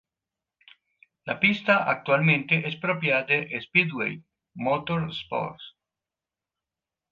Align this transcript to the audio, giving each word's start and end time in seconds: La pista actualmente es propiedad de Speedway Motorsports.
La 1.25 1.37
pista 1.39 1.83
actualmente 1.87 2.67
es 2.67 2.75
propiedad 2.75 3.27
de 3.27 3.55
Speedway 3.61 4.23
Motorsports. 4.55 5.75